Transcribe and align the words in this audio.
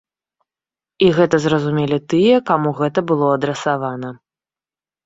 І 1.07 1.11
гэта 1.17 1.35
зразумелі 1.45 1.97
тыя, 2.15 2.41
каму 2.51 2.69
гэта 2.81 2.99
было 3.13 3.25
адрасавана. 3.37 4.09